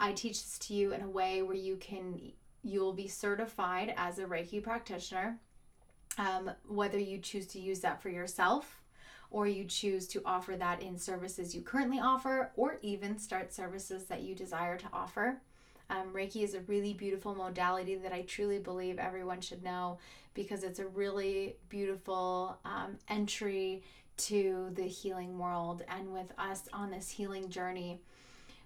[0.00, 2.20] I teach this to you in a way where you can
[2.64, 5.38] you'll be certified as a Reiki practitioner
[6.18, 8.82] Um, whether you choose to use that for yourself
[9.30, 14.06] or you choose to offer that in services you currently offer or even start services
[14.06, 15.40] that you desire to offer.
[15.90, 19.98] Um, Reiki is a really beautiful modality that I truly believe everyone should know
[20.34, 23.82] because it's a really beautiful um, entry
[24.16, 25.82] to the healing world.
[25.88, 28.00] And with us on this healing journey,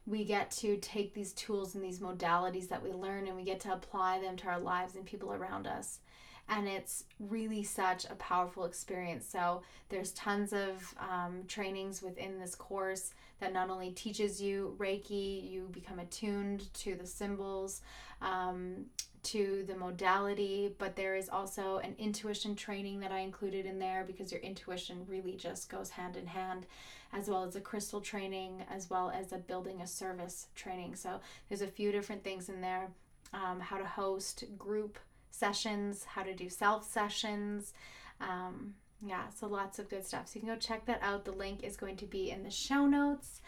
[0.07, 3.61] we get to take these tools and these modalities that we learn and we get
[3.61, 6.01] to apply them to our lives and people around us
[6.49, 9.27] and it's really such a powerful experience.
[9.27, 15.51] So there's tons of um, trainings within this course that not only teaches you reiki
[15.51, 17.83] you become attuned to the symbols
[18.23, 18.87] um,
[19.23, 24.05] to the modality but there is also an intuition training that i included in there
[24.07, 26.67] because your intuition really just goes hand in hand
[27.15, 30.97] as well as a crystal training as well as a building a service training.
[30.97, 32.89] So there's a few different things in there.
[33.33, 34.99] Um, how to host group
[35.35, 37.73] sessions, how to do self sessions.
[38.21, 38.75] Um,
[39.05, 40.29] yeah, so lots of good stuff.
[40.29, 41.25] So you can go check that out.
[41.25, 43.43] The link is going to be in the show notes.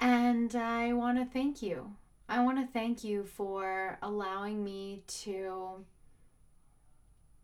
[0.00, 1.92] And I want to thank you.
[2.28, 5.84] I want to thank you for allowing me to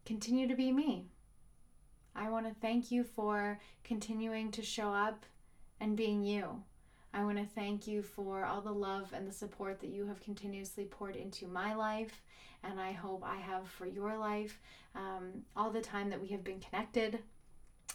[0.05, 1.07] continue to be me.
[2.15, 5.25] I want to thank you for continuing to show up
[5.81, 6.63] and being you.
[7.15, 10.21] I want to thank you for all the love and the support that you have
[10.21, 12.23] continuously poured into my life,
[12.65, 14.61] and I hope I have for your life.
[14.95, 17.19] Um, all the time that we have been connected.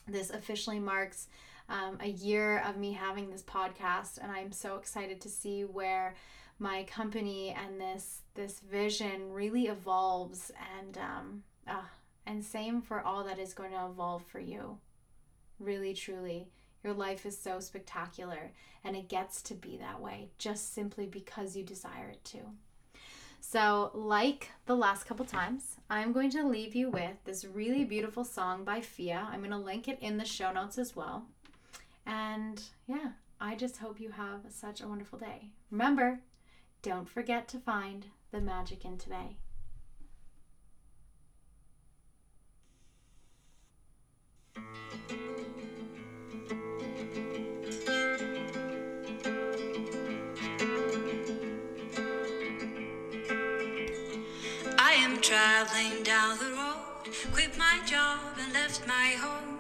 [0.08, 1.28] This officially marks
[1.70, 6.16] um, a year of me having this podcast, and I'm so excited to see where
[6.60, 10.52] my company and this this vision really evolves.
[10.80, 11.82] And um, uh,
[12.26, 14.78] and same for all that is going to evolve for you.
[15.60, 16.50] Really, truly.
[16.88, 21.54] Your life is so spectacular, and it gets to be that way just simply because
[21.54, 22.38] you desire it to.
[23.42, 28.24] So, like the last couple times, I'm going to leave you with this really beautiful
[28.24, 29.28] song by Fia.
[29.30, 31.26] I'm going to link it in the show notes as well.
[32.06, 33.10] And yeah,
[33.42, 35.50] I just hope you have such a wonderful day.
[35.70, 36.22] Remember,
[36.84, 39.36] don't forget to find the magic in today.
[55.28, 59.60] Traveling down the road, quit my job and left my home.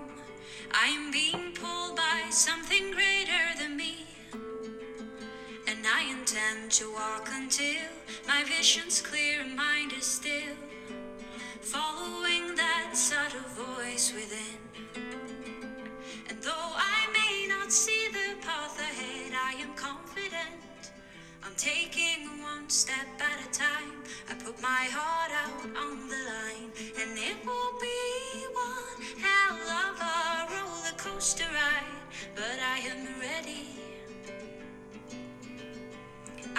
[0.71, 4.05] I'm being pulled by something greater than me.
[5.67, 7.83] And I intend to walk until
[8.25, 10.55] my vision's clear and mind is still.
[11.59, 14.59] Following that subtle voice within.
[16.29, 20.93] And though I may not see the path ahead, I am confident.
[21.43, 23.97] I'm taking one step at a time.
[24.29, 25.06] I put my heart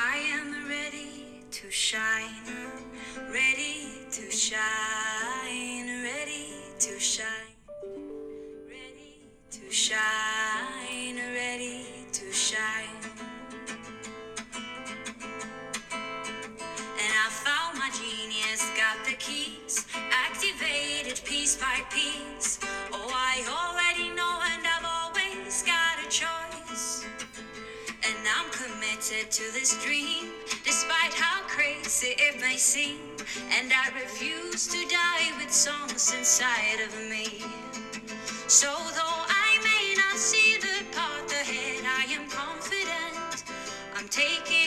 [0.01, 2.46] I am ready to shine,
[3.32, 7.26] ready to shine, ready to shine,
[8.68, 10.47] ready to shine,
[29.09, 30.32] to this dream,
[30.64, 32.98] despite how crazy it may seem.
[33.59, 37.42] And I refuse to die with songs inside of me.
[38.48, 43.44] So, though I may not see the path ahead, I am confident.
[43.96, 44.57] I'm taking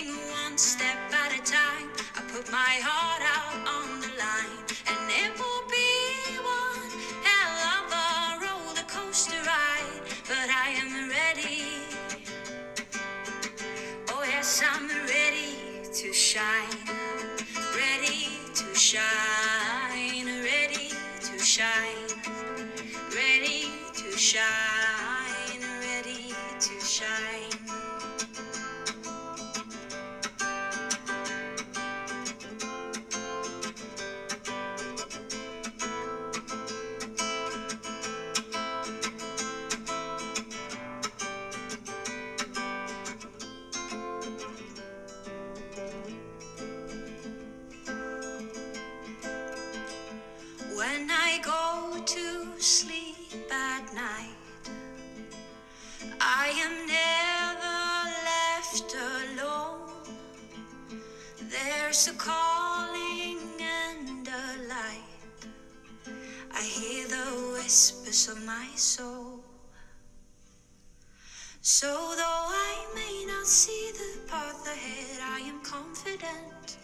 [76.21, 76.77] confident.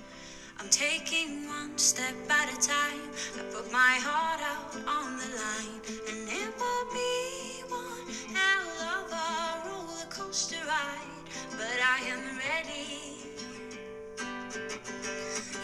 [0.60, 3.10] I'm taking one step at a time.
[3.38, 9.12] I put my heart out on the line, and it will be one hell of
[9.12, 11.14] a roller coaster ride.
[11.52, 13.14] But I am ready.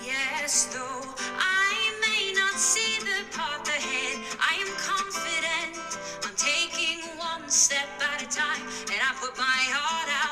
[0.05, 1.01] Yes, though
[1.39, 5.97] I may not see the path ahead, I am confident.
[6.24, 8.61] I'm taking one step at a time,
[8.91, 10.22] and I put my heart out